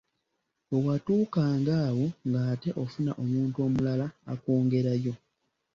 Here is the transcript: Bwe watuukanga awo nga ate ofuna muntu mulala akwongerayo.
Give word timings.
Bwe 0.69 0.77
watuukanga 0.87 1.73
awo 1.87 2.05
nga 2.27 2.39
ate 2.51 2.69
ofuna 2.83 3.11
muntu 3.31 3.59
mulala 3.73 4.07
akwongerayo. 4.33 5.13